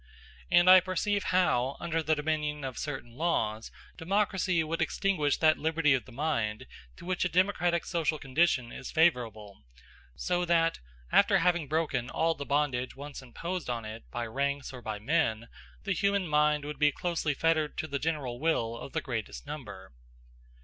[0.49, 5.93] And I perceive how, under the dominion of certain laws, democracy would extinguish that liberty
[5.93, 6.65] of the mind
[6.97, 9.61] to which a democratic social condition is favorable;
[10.15, 10.79] so that,
[11.11, 15.49] after having broken all the bondage once imposed on it by ranks or by men,
[15.83, 19.91] the human mind would be closely fettered to the general will of the greatest number.